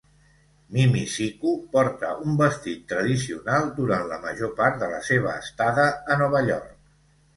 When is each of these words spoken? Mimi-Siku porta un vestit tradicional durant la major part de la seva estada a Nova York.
Mimi-Siku 0.75 1.51
porta 1.75 2.09
un 2.29 2.39
vestit 2.39 2.81
tradicional 2.93 3.69
durant 3.81 4.09
la 4.13 4.19
major 4.27 4.55
part 4.61 4.81
de 4.85 4.89
la 4.95 5.03
seva 5.11 5.39
estada 5.47 5.87
a 5.93 6.19
Nova 6.23 6.43
York. 6.53 6.79